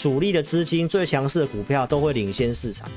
[0.00, 2.90] 主力的资金、最强势的股票都会领先市场。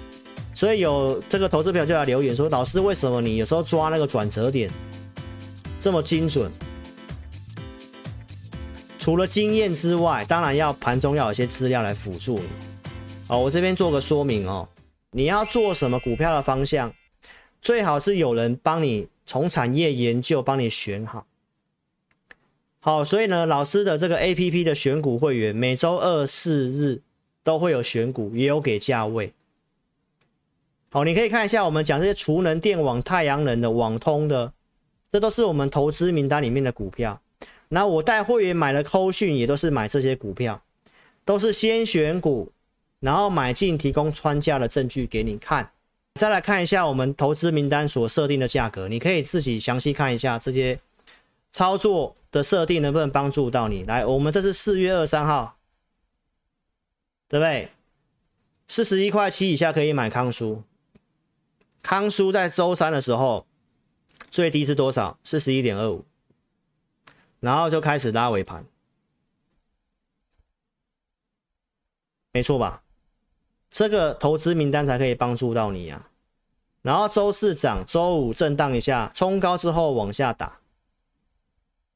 [0.53, 4.71] 所以有这个投资朋友就来留言说：“老师，为什么你有时候抓那个转折点
[5.81, 6.49] 这么精准？
[8.99, 12.45] 除了经验之外，当然要盘中要有些资料来辅助你。
[13.27, 14.65] 好，我这边做个说明哦。
[15.11, 16.93] 你要做什么股票的方向，
[17.61, 21.25] 最好是有人帮你从产业研究帮你选好。
[22.85, 27.01] 好，所以呢，老师的这个 APP 的选股会员，每周二、四、日
[27.41, 29.31] 都会有选股，也有给价位。
[30.91, 34.51] 好，你可以看一下我们讲这些储能、电网、太阳能的、网通的，
[35.09, 37.21] 这都是我们投资名单里面的股票。
[37.69, 40.61] 那我带会员买的扣讯也都是买这些股票，
[41.23, 42.51] 都是先选股，
[42.99, 45.71] 然后买进，提供穿价的证据给你看。
[46.15, 50.77] 再来看一下我们投资名单所设定的价格，你可以自己详细看一下这些
[51.53, 53.83] 操作的设定能不能帮助到你。
[53.83, 55.57] 来，我们这是四月二十三号，
[57.29, 57.69] 对不对？
[58.67, 60.63] 四十一块七以下可以买康舒。
[61.83, 63.45] 康舒在周三的时候
[64.31, 65.19] 最低是多少？
[65.23, 66.05] 四十一点二五，
[67.39, 68.65] 然后就开始拉尾盘，
[72.31, 72.81] 没错吧？
[73.69, 76.09] 这个投资名单才可以帮助到你啊。
[76.81, 80.62] 然后周四涨，周五震荡一下，冲高之后往下打。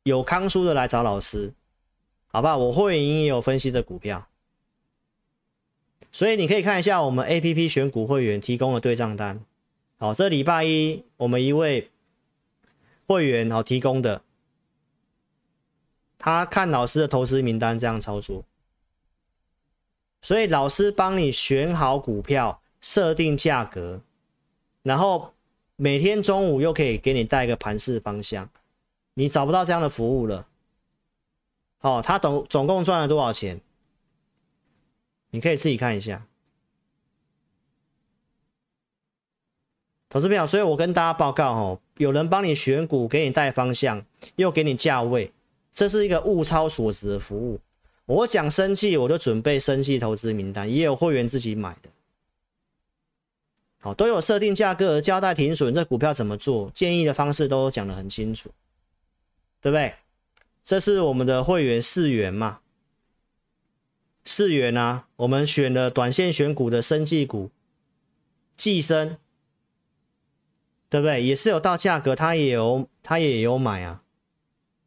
[0.07, 1.53] 有康叔的来找老师，
[2.27, 2.57] 好不好？
[2.57, 4.29] 我会员也有分析的股票，
[6.13, 9.43] 所以你可以看一下我们 APP 选股会员提供的对账单。
[9.97, 11.91] 好，这礼拜一我们一位
[13.05, 14.21] 会员好提供的，
[16.17, 18.45] 他看老师的投资名单这样操作，
[20.21, 23.99] 所以老师帮你选好股票，设定价格，
[24.83, 25.33] 然后
[25.75, 28.49] 每天中午又可以给你带个盘势方向，
[29.17, 30.47] 你找不到这样的服务了。
[31.81, 33.59] 哦，他总总共赚了多少钱？
[35.31, 36.27] 你可以自己看一下。
[40.07, 44.05] 投资票，所以我跟大家报告哦，有人帮你选股，给你带方向，
[44.35, 45.33] 又给你价位，
[45.73, 47.59] 这是一个物超所值的服务。
[48.05, 51.89] 我讲生气，我就准备生气投资名单，也有会员自己买的，
[53.81, 58.49] 好，都有设定价格，交代停损，这股票怎么做，建议的方式都讲得很清楚，
[59.61, 59.95] 对不对？
[60.63, 62.61] 这是我们的会员四元嘛，
[64.25, 67.51] 四元啊，我们选了短线选股的生技股，
[68.55, 69.17] 技生。
[70.89, 71.21] 对不对？
[71.21, 74.05] 也是有到价格，他也有，他也有买啊。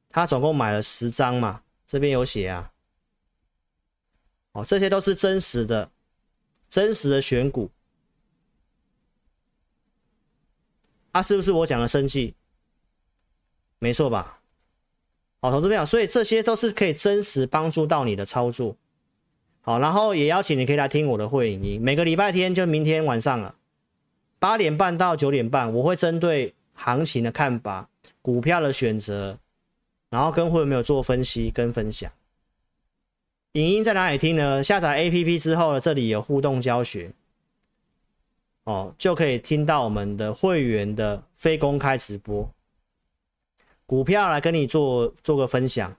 [0.09, 2.73] 他总共买了十张嘛，这边有写啊。
[4.53, 5.93] 哦，这些都是真实的，
[6.71, 7.71] 真实的选股。
[11.13, 12.35] 啊，是不是我讲的生气？
[13.79, 14.40] 没错吧？
[15.41, 18.77] 好，投资朋友，所以这些都是可以真实帮助到你的操作。
[19.63, 23.55] 好，然后也邀请你可以来听我的会影音，每个礼拜天就明天晚上了。
[24.39, 27.89] 八点半到九点半，我会针对行情的看法、
[28.23, 29.39] 股票的选择，
[30.09, 32.11] 然后跟会员没有做分析跟分享。
[33.53, 34.63] 影音在哪里听呢？
[34.63, 37.13] 下载 APP 之后呢，这里有互动教学，
[38.65, 42.51] 哦，就可以听到我们的会员的非公开直播，
[43.91, 45.97] 股票来跟你做做个分享。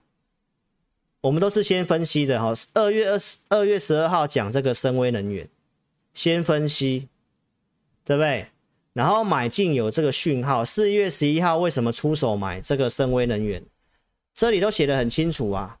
[1.20, 5.46] 我们都是先分析的哈，二月二十二月十二号讲这个森崴能源，
[6.14, 7.10] 先分析。
[8.02, 8.46] 对不对？
[8.94, 13.62] 然后买进有这个讯号，四月十一号为什么出手买这个森崴能源？
[14.32, 15.78] 这里都写的很清楚啊。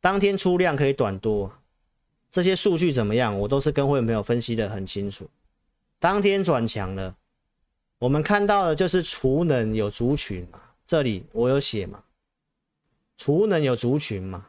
[0.00, 1.50] 当天出量可以短多，
[2.32, 3.38] 这些数据怎么样？
[3.38, 5.30] 我都是跟会员朋友分析的很清楚。
[6.00, 7.14] 当天转强了，
[7.98, 12.04] 我们看到的就是储能有族群嘛，这里我有写嘛，
[13.16, 14.48] 储能有族群嘛。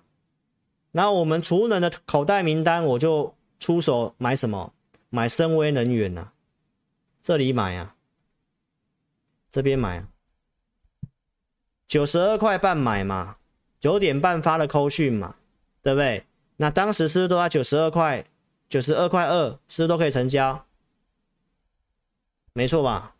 [0.91, 4.73] 那我们储能的口袋名单，我就出手买什么？
[5.09, 6.33] 买森崴能源呐、啊，
[7.21, 7.95] 这里买啊，
[9.49, 10.09] 这边买啊，
[11.87, 13.37] 九十二块半买嘛，
[13.79, 15.37] 九点半发的扣讯嘛，
[15.81, 16.25] 对不对？
[16.57, 18.25] 那当时是不是都在九十二块，
[18.67, 20.65] 九十二块二，是不是都可以成交？
[22.51, 23.14] 没错吧？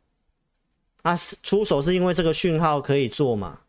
[1.06, 3.62] 啊，出手是因为这个讯号可以做嘛？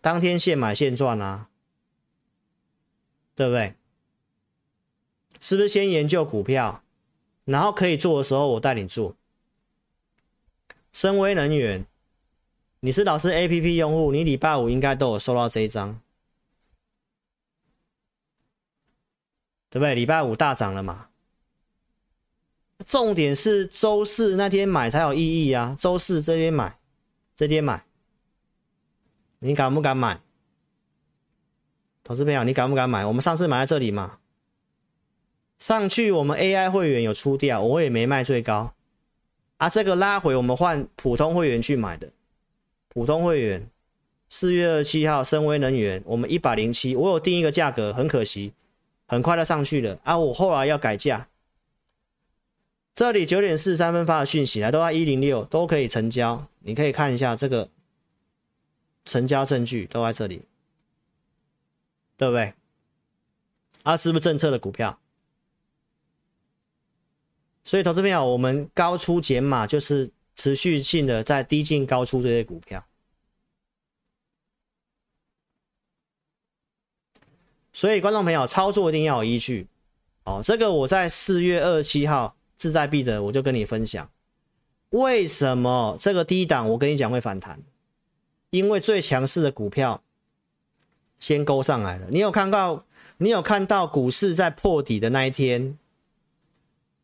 [0.00, 1.50] 当天现买现赚啊，
[3.34, 3.74] 对不对？
[5.42, 6.82] 是不是先研究股票，
[7.44, 9.14] 然后可以做的时候我带你做？
[10.90, 11.84] 森崴能源，
[12.80, 16.00] 你是老师 APP 用户，你礼拜五应该都有收到这一张，
[19.68, 19.94] 对不对？
[19.94, 21.10] 礼拜五大涨了嘛？
[22.86, 25.76] 重点是周四那天买才有意义啊！
[25.78, 26.78] 周四这边买，
[27.34, 27.84] 这边买，
[29.38, 30.20] 你敢不敢买？
[32.02, 33.06] 投资朋友，你敢不敢买？
[33.06, 34.18] 我们上次买在这里嘛，
[35.58, 38.74] 上去我们 AI 会员有出掉，我也没卖最高
[39.56, 39.70] 啊。
[39.70, 42.10] 这个拉回我们换普通会员去买的，
[42.88, 43.70] 普通会员
[44.28, 48.52] 四月二十七号，森威能源我们一百零七，我有定一个价格，很可惜，
[49.06, 50.18] 很快就上去了啊。
[50.18, 51.28] 我后来要改价。
[52.94, 56.46] 这里九点四三分发的讯息来，都在一零六，都可以成交。
[56.60, 57.68] 你可以看一下这个
[59.04, 60.42] 成交证据，都在这里，
[62.16, 62.54] 对不对？
[63.82, 65.00] 啊，是不是政策的股票？
[67.64, 72.86] 所以，投资朋友，我们高出减码就是持续性的在低进高出这些股票。
[77.72, 79.66] 所以，观众朋友操作一定要有依据。
[80.24, 82.33] 哦，这个我在四月二十七号。
[82.56, 84.10] 志在必得，我就跟你分享，
[84.90, 87.60] 为什么这个低档我跟你讲会反弹？
[88.50, 90.02] 因为最强势的股票
[91.18, 92.06] 先勾上来了。
[92.10, 92.84] 你有看到？
[93.18, 95.78] 你有看到股市在破底的那一天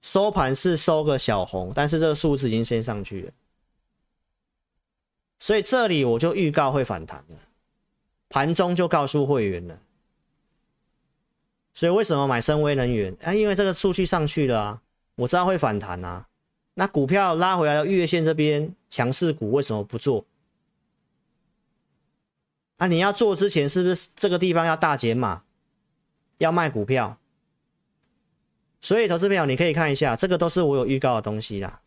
[0.02, 3.32] 收盘是收个小红，但是这个数字已经先上去了，
[5.38, 7.36] 所以这里我就预告会反弹了，
[8.28, 9.78] 盘中就告诉会员了。
[11.74, 13.16] 所以为什么买深威能源？
[13.22, 14.82] 啊，因为这个数据上去了啊。
[15.20, 16.26] 我知道会反弹啊，
[16.74, 20.24] 那股票拉回来到月线这边强势股为什么不做？
[22.78, 25.42] 啊，你要做之前是不是这个地方要大减码，
[26.38, 27.18] 要卖股票？
[28.80, 31.82] 所以投资朋友你可以看一下，这个都是我有预告的东西啦。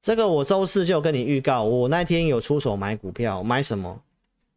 [0.00, 4.00] 这个我周四就跟你预告，我那天有出手买股票，买什么？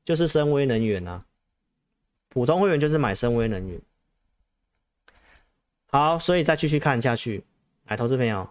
[0.06, 1.26] 就是深威能源啊，
[2.30, 3.82] 普通会员就是买深威能源。
[5.94, 7.44] 好，所以再继续看下去，
[7.86, 8.50] 来，投资朋友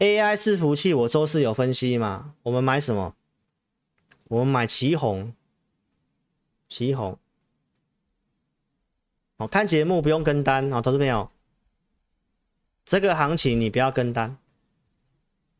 [0.00, 2.34] ，AI 伺服器，我周四有分析嘛？
[2.42, 3.14] 我们买什么？
[4.26, 5.32] 我们买旗红，
[6.68, 7.16] 旗红。
[9.36, 11.30] 哦，看节目不用跟单，好，投资朋友，
[12.84, 14.36] 这个行情你不要跟单。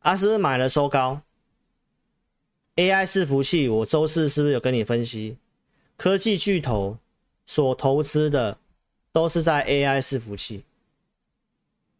[0.01, 1.23] 阿斯买了收高
[2.75, 5.39] ，AI 伺服器，我周四是不是有跟你分析？
[5.97, 6.99] 科技巨头
[7.47, 8.59] 所投资的。
[9.17, 10.63] 都是在 AI 伺服器，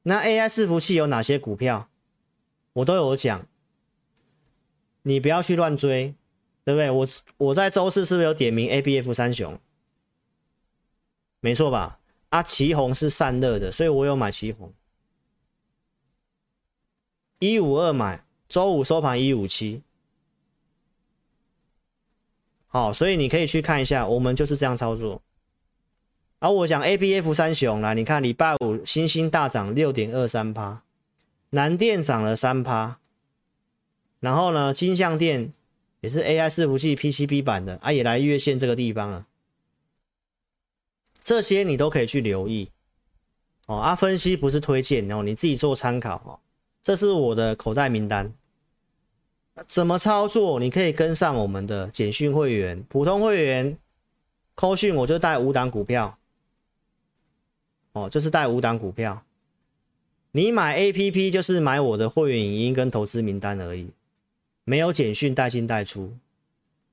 [0.03, 1.89] 那 AI 伺服器有哪些股票？
[2.75, 3.47] 我都有讲，
[5.01, 6.15] 你不要去乱追，
[6.63, 6.91] 对不对？
[6.91, 7.09] 我
[7.39, 9.59] 我在周四是不是有点名 ABF 三雄？
[11.41, 11.99] 没错吧？
[12.29, 14.75] 啊，旗红是散热的，所以我有买旗红，
[17.39, 19.83] 一五二买，周五收盘一五七，
[22.67, 25.23] 好，所以你可以去看一下，我们就是这样操作。
[26.47, 30.85] 而、啊、我讲 ABF 三雄来，你看礼拜五星星大涨六点二三趴，
[31.51, 32.99] 南电涨了三趴，
[34.21, 35.53] 然后呢，金像电
[36.03, 39.27] 也是 AI 伺服器 PCB 版的啊，也来月线这个地方啊，
[41.25, 42.71] 这些你都可以去留意
[43.67, 43.79] 哦。
[43.79, 46.39] 啊，分析不是推荐哦，你自己做参考哦。
[46.81, 48.33] 这是我的口袋名单，
[49.67, 50.61] 怎么操作？
[50.61, 53.77] 你可以跟上我们的简讯会员、普通会员，
[54.55, 56.17] 扣讯我就带五档股票。
[57.97, 59.23] 哦，就是带五档股票，
[60.33, 63.89] 你买 APP 就是买我的会员影音跟投资名单而已，
[64.65, 66.13] 没有简讯带进带出，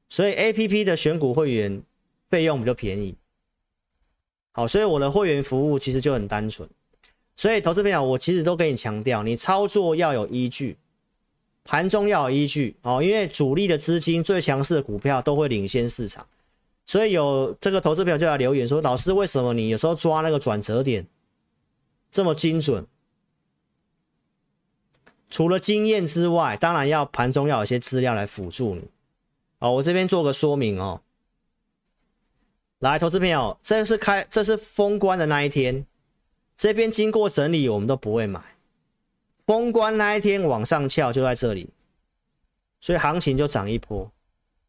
[0.08, 1.84] 所以 APP 的选股会员
[2.30, 3.16] 费用比较便宜。
[4.54, 6.70] 好，所以我的会员服务其实就很单纯，
[7.36, 10.78] 所以投资朋友，我其实都跟你强调，你操作要有依据，
[11.66, 16.26] 盘中要有依据哦，因为主力的资金最强势的股票都会领先市场。
[16.86, 21.08] 所以有这个投资朋友就来留言说：“老师，为什么你有时候抓那个转折点
[22.12, 22.86] 这么精准？
[25.30, 28.90] 除了经验之外，当然要盘中要有些资料来辅助你。
[29.60, 31.02] 哦，我这边做个说明哦。
[32.80, 35.86] 来，投资朋友，这是开，这是封关的那一天，
[36.56, 38.58] 这边经过整理，我们都不会买。
[39.46, 41.70] 封关那一天往上翘就在这里，
[42.80, 44.12] 所以行情就涨一波。”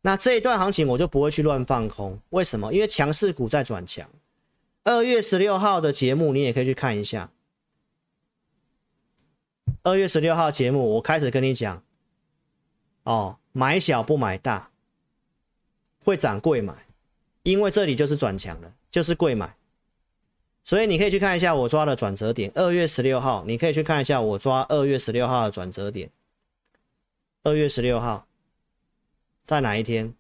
[0.07, 2.75] 那这一段行情我就不会去乱放空，为什么？
[2.75, 4.07] 因为强势股在转强。
[4.85, 7.31] 二月十六号的节目你也可以去看一下。
[9.83, 11.83] 二月十六号节目我开始跟你讲，
[13.05, 14.71] 哦，买小不买大，
[16.05, 16.87] 会涨贵买，
[17.43, 19.57] 因为这里就是转强了，就是贵买。
[20.63, 22.53] 所以你可以去看一下我抓的转折点。
[22.55, 26.11] 二月十六号，你可以去看一下我抓二月十六号的转折点。
[27.43, 28.27] 二月十六号。
[29.45, 30.15] 在哪一天？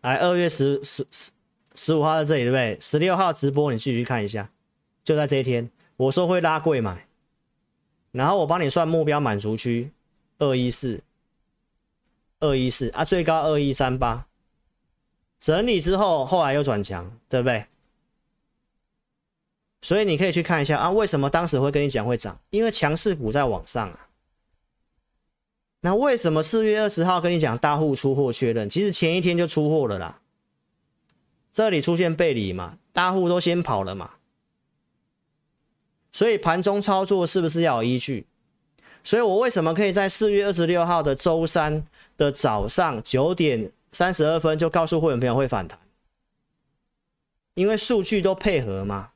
[0.00, 1.30] 来，二月十十十
[1.74, 2.78] 十五号在这里，对不对？
[2.80, 4.50] 十六号直播，你继续看一下，
[5.04, 7.06] 就在这一天，我说会拉贵买，
[8.10, 9.92] 然后我帮你算目标满足区
[10.38, 11.02] 二一四，
[12.40, 14.26] 二一四啊，最高二一三八，
[15.38, 17.66] 整理之后后来又转强，对不对？
[19.82, 22.40] 所以你可以去看一下啊，为什么当时会跟你讲会涨？
[22.50, 24.08] 因为强势股在往上啊。
[25.86, 28.68] 那为什么四月二十号跟你讲大户出货确认？
[28.68, 30.20] 其实前一天就出货了啦。
[31.52, 34.14] 这里出现背离嘛，大户都先跑了嘛。
[36.10, 38.26] 所以盘中操作是不是要有依据？
[39.04, 45.78] 所以我为什么可以在四月二十六号的周三的早上九点三十二分就告诉会员朋友会反弹？
[47.54, 49.10] 因为数据都配合嘛。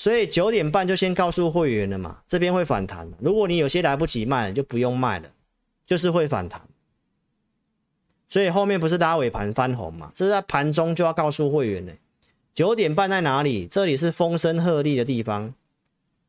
[0.00, 3.06] 所以九点半就先告诉会员了嘛，这边会反弹。
[3.18, 5.30] 如果你有些来不及卖，就不用卖了，
[5.84, 6.66] 就是会反弹。
[8.26, 10.10] 所以后面不是拉尾盘翻红嘛？
[10.14, 11.94] 这是在盘中就要告诉会员的。
[12.54, 13.66] 九点半在哪里？
[13.66, 15.52] 这里是风声鹤唳的地方，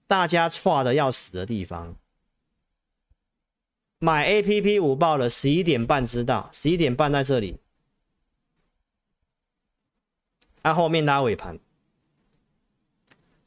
[0.06, 1.96] 大家错的要死的地方。
[4.00, 7.62] 买 APP 五报了，十一点半知道，十一点半在这里。
[10.64, 11.58] 按、啊、后面拉尾盘。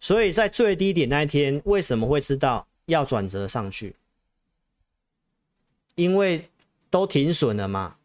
[0.05, 3.97] 所以在最低点那一天，为什么会知道要转折上去？
[5.95, 6.51] 因为
[6.91, 7.97] 都停损了嘛，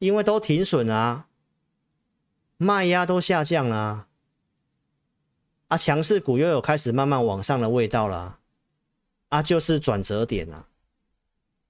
[0.00, 1.28] 因为都停损啊，
[2.56, 4.08] 卖压都下降了啊，
[5.68, 8.40] 啊，强势股又有开始慢慢往上的味道了
[9.28, 10.66] 啊，就是转折点啊，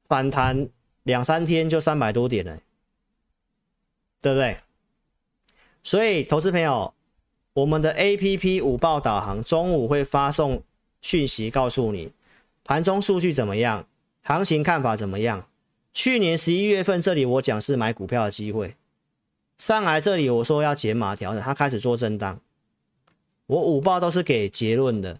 [0.04, 0.66] 反弹
[1.02, 2.58] 两三天就三百多点了，
[4.22, 4.58] 对不对？
[5.82, 6.94] 所以，投资朋友。
[7.58, 10.62] 我们的 APP 午报导航中午会发送
[11.00, 12.12] 讯息告诉你
[12.62, 13.84] 盘中数据怎么样，
[14.22, 15.48] 行情看法怎么样。
[15.92, 18.76] 去年十一月份这里我讲是买股票的机会，
[19.58, 22.40] 上来这里我说要减码调整，它开始做震荡。
[23.46, 25.18] 我午报都是给结论的，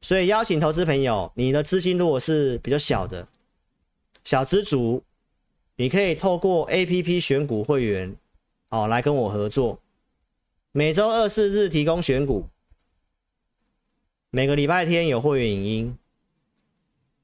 [0.00, 3.28] 所以邀请投资朋友，你的资金如果是比较小的
[4.24, 5.04] 小资族，
[5.76, 8.16] 你可以透过 APP 选股会员
[8.70, 9.78] 哦来跟我合作。
[10.72, 12.46] 每周二、四日提供选股，
[14.30, 15.98] 每个礼拜天有会员影音，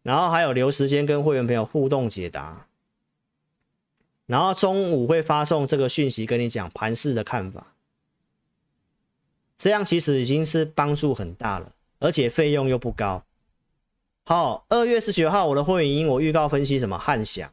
[0.03, 2.67] 然后还有留时间跟会员朋友互动解答，
[4.27, 7.77] 然后中午会发送这个讯息跟你讲盘市的看法，
[9.57, 13.23] 这样其实已经是帮助很大了，而且费用又不高。
[14.25, 16.99] 好，二月十九号我的会员影音我预告分析什么？
[16.99, 17.49] 汉翔，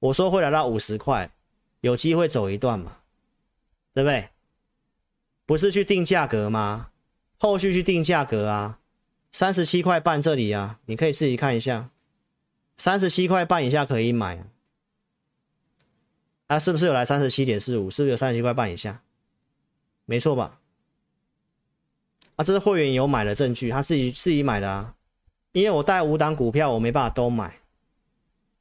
[0.00, 1.30] 我说会来到五十块，
[1.80, 2.96] 有机会走一段嘛，
[3.94, 4.28] 对不对？
[5.48, 6.90] 不是去定价格吗？
[7.38, 8.80] 后续去定价格啊，
[9.32, 11.88] 三十七块半这里啊，你可以自己看一下，
[12.76, 14.44] 三十七块半以下可以买
[16.48, 17.90] 啊，是不是有来三十七点四五？
[17.90, 19.00] 是不是有三十七块半以下？
[20.04, 20.60] 没错吧？
[22.36, 24.96] 啊，这是会员有买的证据，他自己自己买的啊，
[25.52, 27.58] 因为我带五档股票，我没办法都买。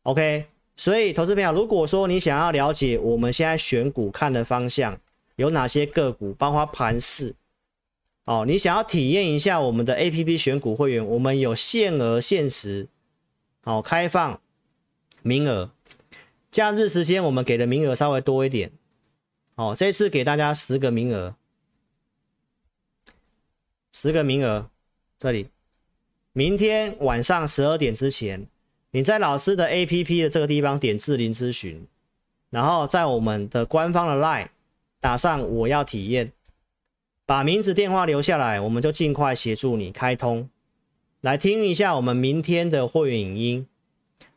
[0.04, 0.46] OK，
[0.78, 4.98] 所以投资朋友，如果说你想要了解我们现在选股看的方向。
[5.38, 7.36] 有哪些个股，包括盘势？
[8.26, 12.90] 哦，你想要体验一下我们的 APP 选股会员，我们有限额限时，
[13.62, 14.42] 好、哦、开放
[15.22, 15.72] 名额，
[16.52, 18.72] 假日时间我们给的名额稍微多一点，
[19.56, 21.36] 哦，这次给大家十个名额，
[23.94, 24.70] 十个名额，
[25.18, 25.48] 这里，
[26.34, 28.48] 明天晚上十二点之前，
[28.92, 31.88] 你在老师的 APP 的这个地方点智霖咨询，
[32.50, 34.50] 然后在我们的官方的 LINE。
[35.00, 36.32] 打上我要体验，
[37.26, 40.50] 把名字电话留下来，我们就尽快协助你开通，
[41.22, 43.68] 来听一下我们明天的会员影音。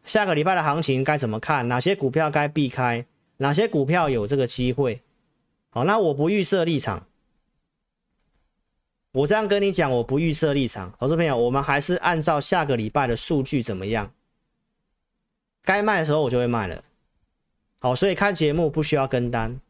[0.04, 1.68] 下个礼拜的行情该怎么看？
[1.68, 3.06] 哪些股票该避开？
[3.38, 5.02] 哪些股票有这个机会？
[5.70, 7.06] 好，那我不预设立场，
[9.12, 10.94] 我这样跟你讲，我不预设立场。
[10.98, 14.12] 投资朋友，我们还是按照下个礼拜的数据怎么样？
[15.62, 16.82] 该卖的时候我就会卖了。
[17.80, 19.60] 好，所以看节目不需要跟单。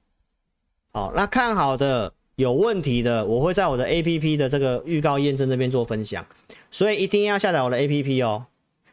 [0.92, 6.26] 好，那看好的有问题的，我会在我的 APP 的这个预告验证这边做分享，
[6.70, 8.46] 所以一定要下载我的 APP 哦。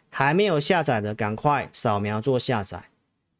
[0.10, 2.86] 还没有下载的，赶快扫描做下载。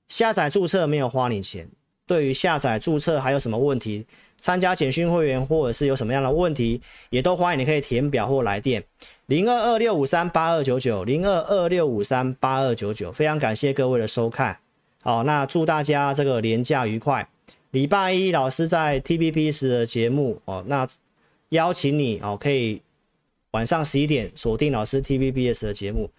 [0.08, 1.70] 下载注册没有花你钱。
[2.06, 4.06] 对于下载注册还有什么问题，
[4.40, 8.84] 参加简讯会员或者是有什么样的问题，也都欢迎你可以填表或来电
[9.26, 13.12] 零二二六五三八二九九零二二六五三八二九九。
[13.12, 14.60] 非常感谢各位的收看。
[15.02, 17.28] 好，那祝大家这个连假愉快。
[17.72, 20.88] 礼拜一老师在 TVBS 的节目哦，那
[21.50, 22.82] 邀请你哦，可以
[23.52, 26.10] 晚上十一点锁定老师 TVBS 的节目，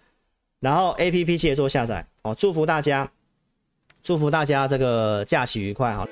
[0.59, 3.11] 然后 APP 记得做下载哦，祝福大家，
[4.03, 6.07] 祝福大家这个假期愉快哈。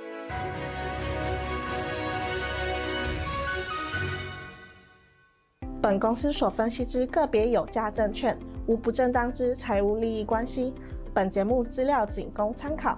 [5.79, 10.73] 本公司所分析之个别有价证券无不正当之财务利益关系。
[11.13, 12.97] 本节目资料仅供参考，